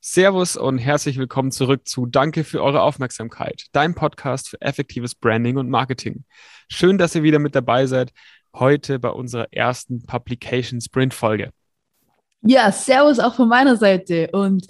[0.00, 5.56] Servus und herzlich willkommen zurück zu Danke für eure Aufmerksamkeit, dein Podcast für effektives Branding
[5.56, 6.24] und Marketing.
[6.68, 8.12] Schön, dass ihr wieder mit dabei seid,
[8.54, 11.50] heute bei unserer ersten Publication Sprint Folge.
[12.42, 14.68] Ja, Servus auch von meiner Seite und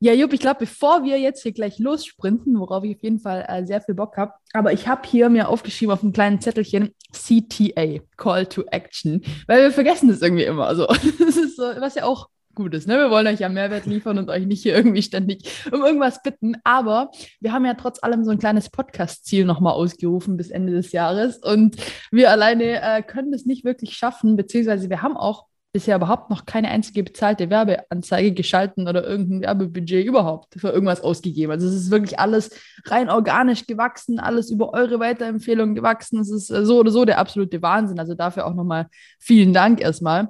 [0.00, 3.44] ja, Jupp, ich glaube, bevor wir jetzt hier gleich lossprinten, worauf ich auf jeden Fall
[3.46, 6.94] äh, sehr viel Bock habe, aber ich habe hier mir aufgeschrieben auf einem kleinen Zettelchen
[7.12, 10.66] CTA, Call to Action, weil wir vergessen das irgendwie immer.
[10.66, 10.86] Also,
[11.18, 12.86] das ist so, was ja auch gut ist.
[12.88, 12.98] Ne?
[12.98, 16.56] Wir wollen euch ja Mehrwert liefern und euch nicht hier irgendwie ständig um irgendwas bitten.
[16.64, 17.10] Aber
[17.40, 21.38] wir haben ja trotz allem so ein kleines Podcast-Ziel nochmal ausgerufen bis Ende des Jahres.
[21.38, 21.76] Und
[22.10, 26.44] wir alleine äh, können es nicht wirklich schaffen, beziehungsweise wir haben auch bisher überhaupt noch
[26.44, 31.50] keine einzige bezahlte Werbeanzeige geschalten oder irgendein Werbebudget überhaupt für irgendwas ausgegeben.
[31.50, 32.50] Also es ist wirklich alles
[32.84, 36.20] rein organisch gewachsen, alles über eure Weiterempfehlungen gewachsen.
[36.20, 37.98] Es ist äh, so oder so der absolute Wahnsinn.
[37.98, 38.88] Also dafür auch nochmal
[39.18, 40.28] vielen Dank erstmal.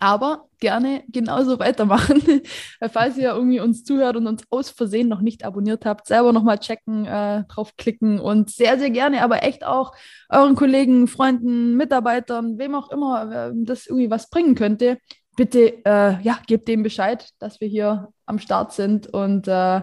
[0.00, 2.22] Aber gerne genauso weitermachen.
[2.90, 6.58] Falls ihr irgendwie uns zuhört und uns aus Versehen noch nicht abonniert habt, selber nochmal
[6.58, 9.92] checken, äh, draufklicken und sehr, sehr gerne, aber echt auch
[10.30, 14.98] euren Kollegen, Freunden, Mitarbeitern, wem auch immer äh, das irgendwie was bringen könnte,
[15.36, 19.06] bitte äh, ja, gebt dem Bescheid, dass wir hier am Start sind.
[19.06, 19.82] Und äh,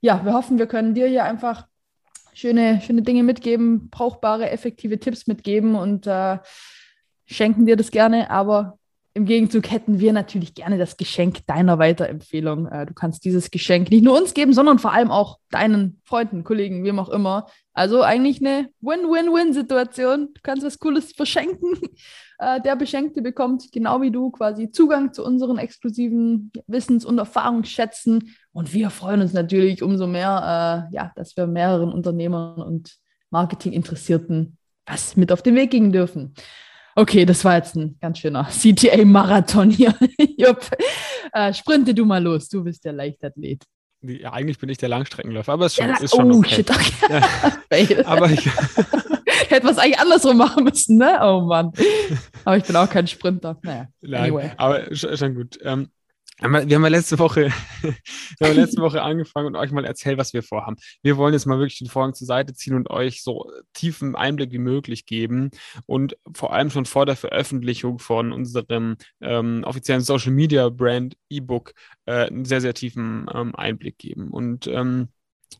[0.00, 1.66] ja, wir hoffen, wir können dir hier einfach
[2.34, 6.38] schöne, schöne Dinge mitgeben, brauchbare, effektive Tipps mitgeben und äh,
[7.24, 8.78] schenken dir das gerne, aber
[9.16, 12.66] im Gegenzug hätten wir natürlich gerne das Geschenk deiner Weiterempfehlung.
[12.66, 16.42] Äh, du kannst dieses Geschenk nicht nur uns geben, sondern vor allem auch deinen Freunden,
[16.42, 17.46] Kollegen, wem auch immer.
[17.72, 20.30] Also eigentlich eine Win-Win-Win-Situation.
[20.34, 21.78] Du kannst was Cooles verschenken.
[22.40, 28.34] Äh, der Beschenkte bekommt genau wie du quasi Zugang zu unseren exklusiven Wissens- und Erfahrungsschätzen.
[28.50, 32.96] Und wir freuen uns natürlich umso mehr, äh, ja, dass wir mehreren Unternehmern und
[33.30, 36.34] Marketinginteressierten was mit auf den Weg gehen dürfen.
[36.96, 39.94] Okay, das war jetzt ein ganz schöner CTA-Marathon hier.
[40.38, 40.70] Jupp.
[41.32, 43.64] Äh, sprinte du mal los, du bist der Leichtathlet.
[44.02, 46.56] Ja, eigentlich bin ich der Langstreckenläufer, aber es ist schon, ja, ist schon oh, okay.
[46.56, 46.92] shit, okay.
[47.08, 48.06] Ja.
[48.06, 48.46] aber ich
[49.48, 51.18] hätte was eigentlich andersrum machen müssen, ne?
[51.22, 51.72] Oh Mann.
[52.44, 53.58] Aber ich bin auch kein Sprinter.
[53.62, 54.50] Naja, Nein, anyway.
[54.58, 55.58] aber schon gut.
[55.62, 55.88] Ähm,
[56.40, 57.52] wir haben ja letzte Woche,
[57.82, 60.76] wir haben letzte Woche angefangen und euch mal erzählt, was wir vorhaben.
[61.02, 64.50] Wir wollen jetzt mal wirklich den Vorhang zur Seite ziehen und euch so tiefen Einblick
[64.52, 65.50] wie möglich geben
[65.86, 71.72] und vor allem schon vor der Veröffentlichung von unserem ähm, offiziellen Social Media Brand E-Book
[72.06, 74.28] äh, einen sehr, sehr tiefen ähm, Einblick geben.
[74.30, 75.08] Und ähm,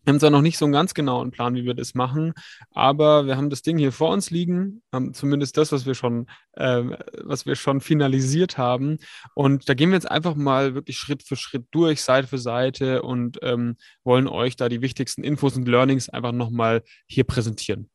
[0.04, 2.34] wir haben zwar noch nicht so einen ganz genauen Plan, wie wir das machen,
[2.72, 6.26] aber wir haben das Ding hier vor uns liegen, haben zumindest das, was wir schon,
[6.52, 6.82] äh,
[7.22, 8.98] was wir schon finalisiert haben.
[9.34, 13.02] Und da gehen wir jetzt einfach mal wirklich Schritt für Schritt durch, Seite für Seite
[13.02, 17.88] und ähm, wollen euch da die wichtigsten Infos und Learnings einfach nochmal hier präsentieren.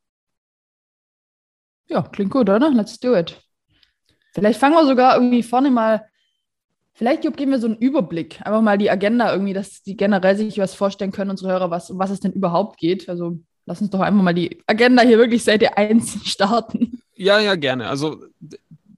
[1.87, 2.69] Ja, klingt gut, oder?
[2.71, 3.41] Let's do it.
[4.33, 6.05] Vielleicht fangen wir sogar irgendwie vorne mal
[6.99, 10.57] Vielleicht geben wir so einen Überblick, einfach mal die Agenda irgendwie, dass die generell sich
[10.57, 13.07] was vorstellen können, unsere Hörer, was, um was es denn überhaupt geht.
[13.07, 17.01] Also lass uns doch einfach mal die Agenda hier wirklich Seite 1 starten.
[17.15, 17.87] Ja, ja, gerne.
[17.87, 18.25] Also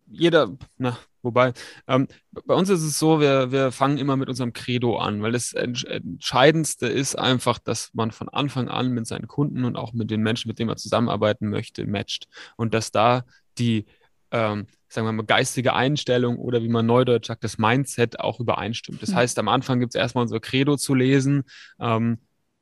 [0.07, 1.53] jeder, na, wobei,
[1.88, 5.34] ähm, bei uns ist es so, wir, wir fangen immer mit unserem Credo an, weil
[5.34, 10.09] das Entscheidendste ist einfach, dass man von Anfang an mit seinen Kunden und auch mit
[10.09, 12.28] den Menschen, mit denen man zusammenarbeiten möchte, matcht.
[12.57, 13.25] Und dass da
[13.59, 13.85] die
[14.31, 19.02] ähm, sagen wir mal, geistige Einstellung oder wie man neudeutsch sagt, das Mindset auch übereinstimmt.
[19.02, 19.16] Das mhm.
[19.16, 21.44] heißt, am Anfang gibt es erstmal unser Credo zu lesen.
[21.79, 22.19] Ähm,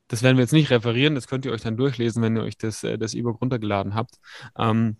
[0.07, 2.57] das werden wir jetzt nicht referieren, das könnt ihr euch dann durchlesen, wenn ihr euch
[2.57, 4.15] das, äh, das E-Book runtergeladen habt.
[4.57, 4.97] Ähm,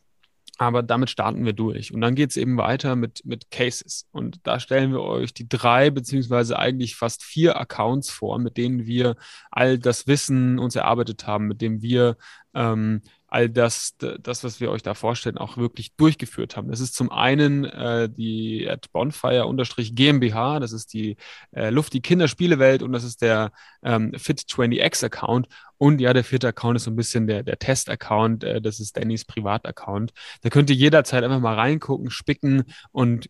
[0.60, 1.94] aber damit starten wir durch.
[1.94, 4.08] Und dann geht es eben weiter mit, mit Cases.
[4.12, 8.86] Und da stellen wir euch die drei beziehungsweise eigentlich fast vier Accounts vor, mit denen
[8.86, 9.16] wir
[9.52, 12.18] all das Wissen uns erarbeitet haben, mit dem wir
[12.54, 16.70] ähm, all das, das, was wir euch da vorstellen, auch wirklich durchgeführt haben.
[16.70, 21.16] Das ist zum einen äh, die at Bonfire-GmbH, das ist die
[21.52, 23.52] äh, Luft, die Kinderspielewelt und das ist der
[23.84, 25.48] ähm, Fit20X-Account.
[25.78, 28.98] Und ja, der vierte Account ist so ein bisschen der, der Test-Account, äh, das ist
[28.98, 30.12] Dannys Privat-Account.
[30.42, 33.30] Da könnt ihr jederzeit einfach mal reingucken, spicken und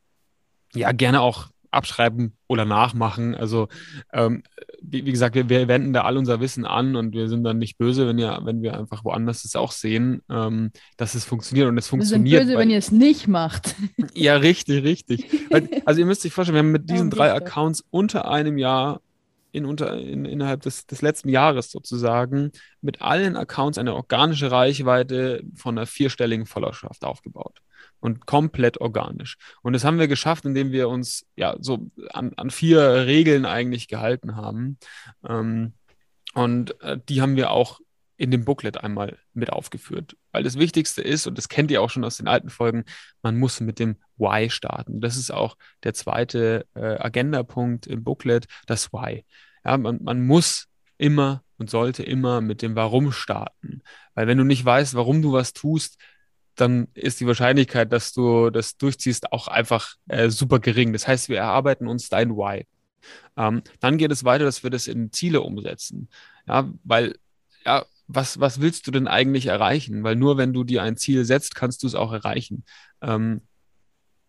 [0.73, 3.35] ja, gerne auch abschreiben oder nachmachen.
[3.35, 3.67] Also
[4.13, 4.43] ähm,
[4.81, 7.57] wie, wie, gesagt, wir, wir, wenden da all unser Wissen an und wir sind dann
[7.57, 11.67] nicht böse, wenn, ihr, wenn wir einfach woanders das auch sehen, ähm, dass es funktioniert
[11.67, 12.31] und es funktioniert.
[12.31, 13.75] Wir sind böse, weil, wenn ihr es nicht macht.
[14.15, 15.27] Ja, richtig, richtig.
[15.85, 19.01] also ihr müsst euch vorstellen, wir haben mit diesen drei Accounts unter einem Jahr
[19.51, 22.51] in unter, in, innerhalb des, des letzten Jahres sozusagen
[22.81, 27.61] mit allen Accounts eine organische Reichweite von einer vierstelligen Followerschaft aufgebaut
[27.99, 29.37] und komplett organisch.
[29.61, 33.87] Und das haben wir geschafft, indem wir uns ja so an, an vier Regeln eigentlich
[33.87, 34.77] gehalten haben.
[35.27, 35.73] Ähm,
[36.33, 37.79] und äh, die haben wir auch
[38.19, 40.17] in dem Booklet einmal mit aufgeführt.
[40.33, 42.83] Weil das Wichtigste ist, und das kennt ihr auch schon aus den alten Folgen,
[43.21, 44.99] man muss mit dem Why starten.
[44.99, 49.23] Das ist auch der zweite äh, Agendapunkt im Booklet, das Why.
[49.63, 50.67] Ja, man, man muss
[50.97, 53.81] immer und sollte immer mit dem Warum starten.
[54.15, 55.97] Weil wenn du nicht weißt, warum du was tust,
[56.55, 60.91] dann ist die Wahrscheinlichkeit, dass du das durchziehst, auch einfach äh, super gering.
[60.91, 62.67] Das heißt, wir erarbeiten uns dein Why.
[63.37, 66.09] Ähm, dann geht es weiter, dass wir das in Ziele umsetzen.
[66.45, 67.15] Ja, weil,
[67.65, 70.03] ja, was, was willst du denn eigentlich erreichen?
[70.03, 72.65] Weil nur wenn du dir ein Ziel setzt, kannst du es auch erreichen.
[73.01, 73.41] Ähm,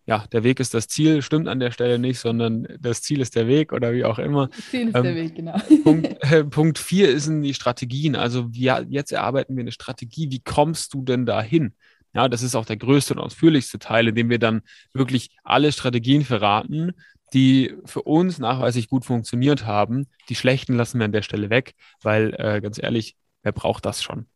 [0.05, 3.35] ja, der Weg ist das Ziel, stimmt an der Stelle nicht, sondern das Ziel ist
[3.35, 4.47] der Weg oder wie auch immer.
[4.47, 5.57] Das Ziel ist ähm, der Weg, genau.
[5.83, 8.15] Punkt, äh, Punkt vier ist die Strategien.
[8.15, 10.29] Also wir, jetzt erarbeiten wir eine Strategie.
[10.29, 11.73] Wie kommst du denn dahin?
[12.13, 14.61] Ja, das ist auch der größte und ausführlichste Teil, in dem wir dann
[14.93, 16.91] wirklich alle Strategien verraten,
[17.33, 20.07] die für uns nachweislich gut funktioniert haben.
[20.29, 24.03] Die schlechten lassen wir an der Stelle weg, weil äh, ganz ehrlich, wer braucht das
[24.03, 24.27] schon?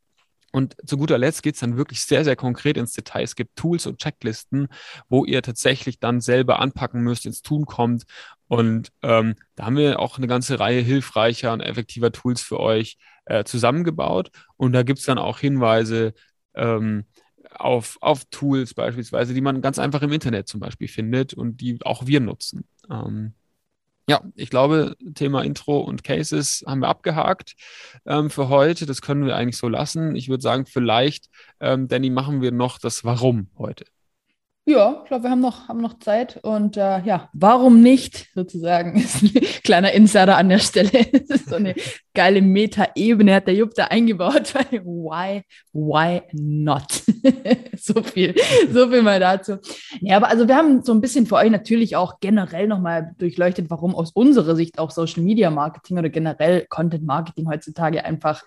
[0.56, 3.24] Und zu guter Letzt geht es dann wirklich sehr, sehr konkret ins Detail.
[3.24, 4.69] Es gibt Tools und Checklisten,
[5.10, 8.06] wo ihr tatsächlich dann selber anpacken müsst, ins Tun kommt.
[8.48, 12.98] Und ähm, da haben wir auch eine ganze Reihe hilfreicher und effektiver Tools für euch
[13.25, 14.31] äh, zusammengebaut.
[14.56, 16.13] Und da gibt es dann auch Hinweise
[16.54, 17.04] ähm,
[17.51, 21.80] auf, auf Tools beispielsweise, die man ganz einfach im Internet zum Beispiel findet und die
[21.84, 22.66] auch wir nutzen.
[22.90, 23.34] Ähm,
[24.07, 27.56] ja, ich glaube, Thema Intro und Cases haben wir abgehakt
[28.06, 28.86] ähm, für heute.
[28.86, 30.16] Das können wir eigentlich so lassen.
[30.16, 31.30] Ich würde sagen, vielleicht,
[31.60, 33.86] ähm, Danny, machen wir noch das Warum heute.
[34.68, 36.40] Ja, ich glaube, wir haben noch, haben noch Zeit.
[36.42, 39.32] Und äh, ja, warum nicht, sozusagen, ist ein
[39.64, 40.90] kleiner Insider an der Stelle.
[41.28, 41.76] Das ist so eine
[42.16, 44.54] geile Meta-Ebene, hat der Jupp da eingebaut.
[44.72, 47.04] Why, why not?
[47.78, 48.34] so viel,
[48.72, 49.58] so viel mal dazu.
[50.02, 53.70] Ja, aber also wir haben so ein bisschen für euch natürlich auch generell nochmal durchleuchtet,
[53.70, 58.44] warum aus unserer Sicht auch Social Media Marketing oder generell Content Marketing heutzutage einfach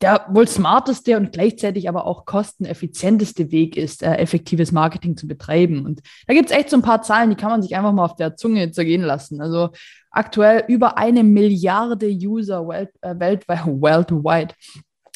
[0.00, 5.84] der wohl smarteste und gleichzeitig aber auch kosteneffizienteste Weg ist, äh, effektives Marketing zu betreiben.
[5.84, 8.04] Und da gibt es echt so ein paar Zahlen, die kann man sich einfach mal
[8.04, 9.40] auf der Zunge zergehen lassen.
[9.40, 9.70] Also
[10.10, 14.54] aktuell über eine Milliarde User welt, äh, weltweit, worldwide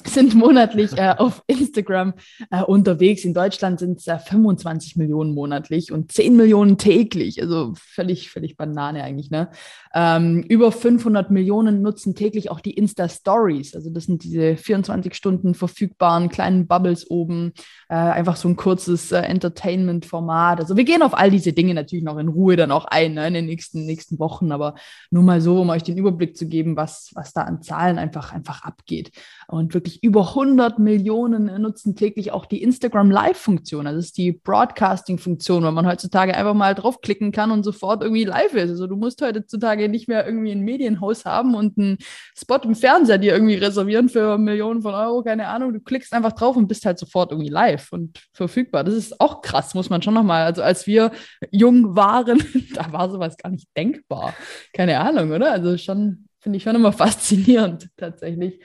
[0.06, 2.14] sind monatlich äh, auf Instagram
[2.50, 3.24] äh, unterwegs.
[3.24, 7.40] In Deutschland sind es äh, 25 Millionen monatlich und 10 Millionen täglich.
[7.40, 9.30] Also völlig, völlig Banane eigentlich.
[9.30, 9.50] Ne?
[9.94, 13.74] Ähm, über 500 Millionen nutzen täglich auch die Insta-Stories.
[13.74, 17.52] Also das sind diese 24 Stunden verfügbaren kleinen Bubbles oben.
[17.88, 20.60] Äh, einfach so ein kurzes äh, Entertainment-Format.
[20.60, 23.28] Also wir gehen auf all diese Dinge natürlich noch in Ruhe dann auch ein ne,
[23.28, 24.52] in den nächsten, nächsten Wochen.
[24.52, 24.74] Aber
[25.10, 28.32] nur mal so, um euch den Überblick zu geben, was, was da an Zahlen einfach,
[28.32, 29.10] einfach abgeht.
[29.48, 33.86] Und wirklich wirklich über 100 Millionen nutzen täglich auch die Instagram Live-Funktion.
[33.86, 38.24] Also das ist die Broadcasting-Funktion, weil man heutzutage einfach mal draufklicken kann und sofort irgendwie
[38.24, 38.70] live ist.
[38.70, 41.98] Also du musst heutzutage nicht mehr irgendwie ein Medienhaus haben und einen
[42.36, 45.72] Spot im Fernseher dir irgendwie reservieren für Millionen von Euro, keine Ahnung.
[45.72, 48.84] Du klickst einfach drauf und bist halt sofort irgendwie live und verfügbar.
[48.84, 50.44] Das ist auch krass, muss man schon nochmal.
[50.44, 51.12] Also als wir
[51.50, 52.42] jung waren,
[52.74, 54.34] da war sowas gar nicht denkbar.
[54.72, 55.52] Keine Ahnung, oder?
[55.52, 58.60] Also schon, finde ich schon immer faszinierend tatsächlich.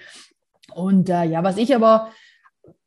[0.77, 2.11] Und äh, ja, was ich aber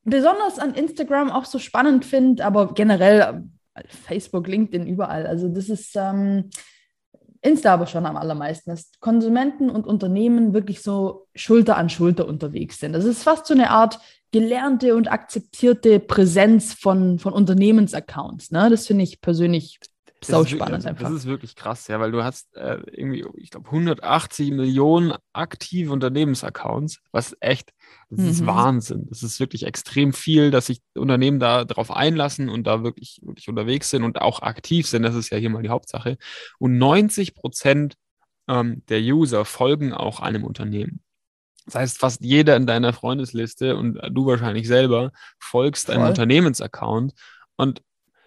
[0.04, 3.42] besonders an Instagram auch so spannend finde, aber generell
[3.74, 5.26] äh, Facebook, LinkedIn, überall.
[5.26, 6.50] Also das ist ähm,
[7.42, 12.78] Insta aber schon am allermeisten, dass Konsumenten und Unternehmen wirklich so Schulter an Schulter unterwegs
[12.78, 12.92] sind.
[12.92, 13.98] Das ist fast so eine Art
[14.30, 18.52] gelernte und akzeptierte Präsenz von, von Unternehmensaccounts.
[18.52, 18.70] Ne?
[18.70, 19.80] Das finde ich persönlich
[20.22, 21.04] sau spannend einfach.
[21.04, 25.92] Das ist wirklich krass, ja, weil du hast äh, irgendwie, ich glaube, 180 Millionen aktive
[25.92, 27.72] Unternehmensaccounts, was echt,
[28.10, 28.28] das mhm.
[28.28, 29.06] ist Wahnsinn.
[29.08, 33.48] Das ist wirklich extrem viel, dass sich Unternehmen da darauf einlassen und da wirklich, wirklich
[33.48, 35.02] unterwegs sind und auch aktiv sind.
[35.02, 36.18] Das ist ja hier mal die Hauptsache.
[36.58, 37.96] Und 90 Prozent
[38.48, 41.02] ähm, der User folgen auch einem Unternehmen.
[41.66, 47.12] Das heißt, fast jeder in deiner Freundesliste und du wahrscheinlich selber folgst einem Unternehmensaccount.
[47.56, 47.82] Und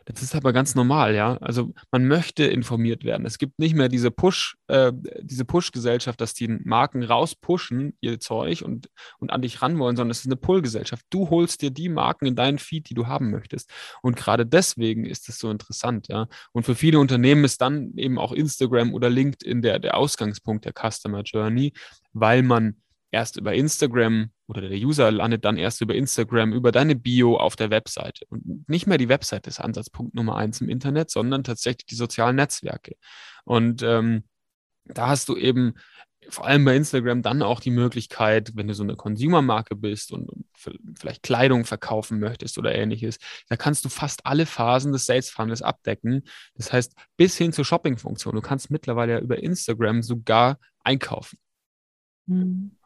[0.05, 1.37] das ist aber ganz normal, ja.
[1.37, 3.25] Also man möchte informiert werden.
[3.25, 4.91] Es gibt nicht mehr diese Push, äh,
[5.21, 10.11] diese Push-Gesellschaft, dass die Marken rauspushen, ihr Zeug und, und an dich ran wollen, sondern
[10.11, 11.05] es ist eine Pull-Gesellschaft.
[11.09, 13.69] Du holst dir die Marken in deinen Feed, die du haben möchtest.
[14.01, 16.27] Und gerade deswegen ist es so interessant, ja.
[16.51, 20.73] Und für viele Unternehmen ist dann eben auch Instagram oder LinkedIn der, der Ausgangspunkt der
[20.73, 21.73] Customer Journey,
[22.13, 22.75] weil man
[23.13, 27.55] erst über Instagram oder der User landet dann erst über Instagram, über deine Bio auf
[27.55, 28.25] der Webseite.
[28.27, 32.35] Und nicht mehr die Webseite ist Ansatzpunkt Nummer eins im Internet, sondern tatsächlich die sozialen
[32.35, 32.95] Netzwerke.
[33.45, 34.23] Und ähm,
[34.85, 35.75] da hast du eben
[36.29, 40.29] vor allem bei Instagram dann auch die Möglichkeit, wenn du so eine Consumer-Marke bist und,
[40.97, 43.17] vielleicht Kleidung verkaufen möchtest oder ähnliches,
[43.49, 46.23] da kannst du fast alle Phasen des Sales Funnels abdecken.
[46.55, 48.33] Das heißt, bis hin zur Shopping-Funktion.
[48.33, 51.37] Du kannst mittlerweile ja über Instagram sogar einkaufen.
[52.27, 52.77] Mhm.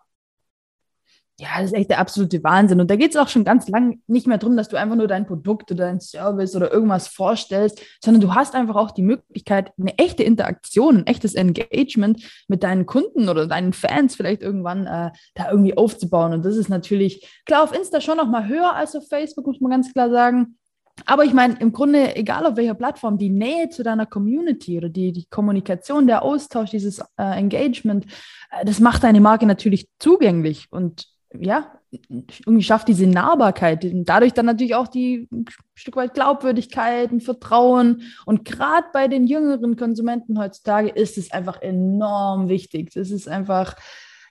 [1.39, 2.81] Ja, das ist echt der absolute Wahnsinn.
[2.81, 5.07] Und da geht es auch schon ganz lang nicht mehr darum, dass du einfach nur
[5.07, 9.71] dein Produkt oder dein Service oder irgendwas vorstellst, sondern du hast einfach auch die Möglichkeit,
[9.79, 15.11] eine echte Interaktion, ein echtes Engagement mit deinen Kunden oder deinen Fans vielleicht irgendwann äh,
[15.35, 16.33] da irgendwie aufzubauen.
[16.33, 19.61] Und das ist natürlich, klar, auf Insta schon noch mal höher als auf Facebook, muss
[19.61, 20.57] man ganz klar sagen.
[21.05, 24.89] Aber ich meine, im Grunde, egal auf welcher Plattform, die Nähe zu deiner Community oder
[24.89, 28.05] die, die Kommunikation, der Austausch, dieses äh, Engagement,
[28.49, 30.65] äh, das macht deine Marke natürlich zugänglich.
[30.71, 36.13] Und ja, irgendwie schafft diese Nahbarkeit und dadurch dann natürlich auch die ein Stück weit
[36.13, 38.03] Glaubwürdigkeit und Vertrauen.
[38.25, 42.91] Und gerade bei den jüngeren Konsumenten heutzutage ist es einfach enorm wichtig.
[42.93, 43.75] Das ist einfach,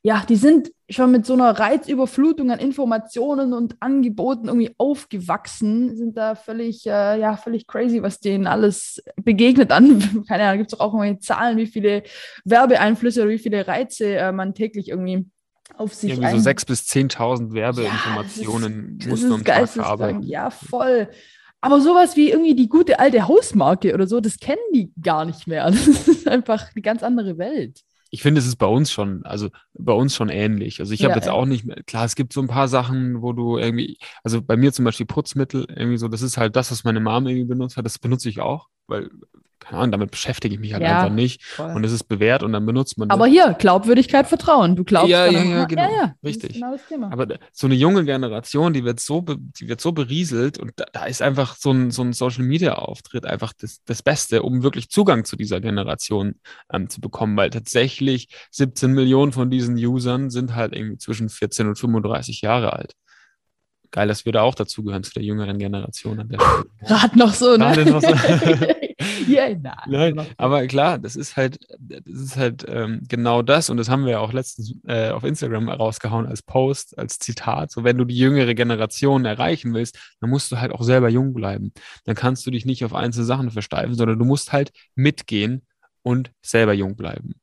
[0.02, 6.16] ja, die sind schon mit so einer Reizüberflutung an Informationen und Angeboten irgendwie aufgewachsen, sind
[6.16, 10.24] da völlig, äh, ja, völlig crazy, was denen alles begegnet an.
[10.28, 12.04] Keine Ahnung, gibt es auch irgendwelche Zahlen, wie viele
[12.44, 15.26] Werbeeinflüsse oder wie viele Reize äh, man täglich irgendwie
[15.76, 16.40] auf sich Irgendwie ein...
[16.40, 20.22] so 6.000 bis 10.000 Werbeinformationen ja, musst du am Tag haben.
[20.22, 21.08] Ja, voll.
[21.60, 25.46] Aber sowas wie irgendwie die gute alte Hausmarke oder so, das kennen die gar nicht
[25.46, 25.64] mehr.
[25.70, 27.80] Das ist einfach eine ganz andere Welt.
[28.10, 30.78] Ich finde, es ist bei uns schon, also bei uns schon ähnlich.
[30.80, 33.20] Also ich habe ja, jetzt auch nicht mehr, klar, es gibt so ein paar Sachen,
[33.20, 36.70] wo du irgendwie, also bei mir zum Beispiel Putzmittel, irgendwie so, das ist halt das,
[36.70, 39.10] was meine Mom irgendwie benutzt hat, das benutze ich auch, weil
[39.66, 41.42] keine Ahnung, damit beschäftige ich mich halt ja, einfach nicht.
[41.42, 41.74] Voll.
[41.74, 43.16] Und es ist bewährt und dann benutzt man das.
[43.16, 44.76] Aber hier, Glaubwürdigkeit, Vertrauen.
[44.76, 45.82] Du glaubst ja, ja, ja, genau.
[45.82, 46.14] Ja, ja.
[46.22, 46.54] Richtig.
[46.54, 46.76] Genau
[47.10, 51.06] Aber so eine junge Generation, die wird so, die wird so berieselt und da, da
[51.06, 54.88] ist einfach so ein, so ein Social Media Auftritt einfach das, das Beste, um wirklich
[54.88, 56.36] Zugang zu dieser Generation
[56.72, 61.66] ähm, zu bekommen, weil tatsächlich 17 Millionen von diesen Usern sind halt irgendwie zwischen 14
[61.66, 62.92] und 35 Jahre alt
[63.90, 66.38] geil, dass wir da auch dazugehören zu der jüngeren Generation an der
[66.86, 67.84] Gerade noch so, ne?
[67.84, 68.08] Noch so.
[69.26, 73.76] ja, na, Nein, aber klar, das ist halt, das ist halt ähm, genau das und
[73.76, 77.70] das haben wir ja auch letztens äh, auf Instagram rausgehauen als Post, als Zitat.
[77.70, 81.34] So, wenn du die jüngere Generation erreichen willst, dann musst du halt auch selber jung
[81.34, 81.72] bleiben.
[82.04, 85.62] Dann kannst du dich nicht auf einzelne Sachen versteifen, sondern du musst halt mitgehen
[86.02, 87.34] und selber jung bleiben.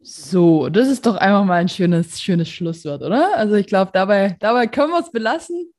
[0.00, 3.36] So, das ist doch einfach mal ein schönes, schönes Schlusswort, oder?
[3.36, 5.72] Also ich glaube, dabei, dabei können wir es belassen.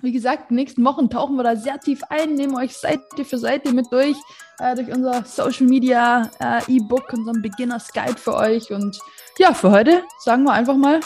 [0.00, 3.72] Wie gesagt, nächsten Wochen tauchen wir da sehr tief ein, nehmen euch Seite für Seite
[3.72, 4.16] mit durch,
[4.60, 8.70] äh, durch unser Social Media äh, E-Book, unseren Beginners Guide für euch.
[8.70, 8.96] Und
[9.38, 11.00] ja, für heute sagen wir einfach mal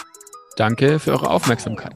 [0.57, 1.95] Danke für eure Aufmerksamkeit.